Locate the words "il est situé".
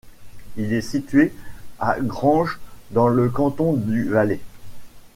0.57-1.31